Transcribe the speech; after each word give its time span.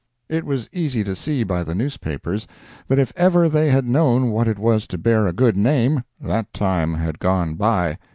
It 0.27 0.45
was 0.47 0.67
easy 0.73 1.03
to 1.03 1.15
see 1.15 1.43
by 1.43 1.63
the 1.63 1.75
newspapers, 1.75 2.47
that 2.87 2.97
if 2.97 3.13
ever 3.15 3.47
they 3.47 3.69
had 3.69 3.85
known 3.85 4.31
what 4.31 4.47
it 4.47 4.57
was 4.57 4.87
to 4.87 4.97
bear 4.97 5.27
a 5.27 5.31
good 5.31 5.55
name, 5.55 6.03
that 6.19 6.51
time 6.53 6.95
had 6.95 7.19
gone 7.19 7.53
by. 7.53 7.99